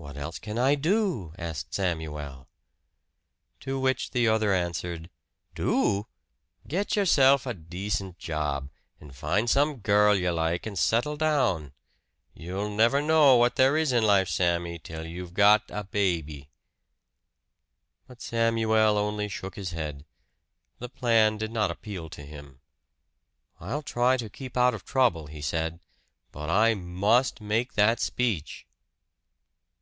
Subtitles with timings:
[0.00, 2.48] "What else can I do?" asked Samuel.
[3.58, 5.10] To which the other answered,
[5.56, 6.06] "Do?
[6.68, 11.72] Get yourself a decent job, and find some girl you like and settle down.
[12.32, 16.48] You'll never know what there is in life, Sammy, till you've got a baby."
[18.06, 20.04] But Samuel only shook his head.
[20.78, 22.60] The plan did not appeal to him.
[23.58, 25.80] "I'll try to keep out of trouble," he said,
[26.30, 28.64] "but I MUST make that speech!"